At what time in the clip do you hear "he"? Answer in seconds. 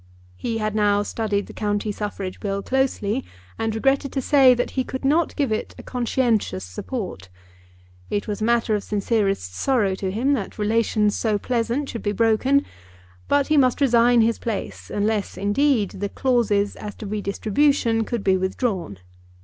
0.35-0.57, 4.71-4.83, 13.49-13.57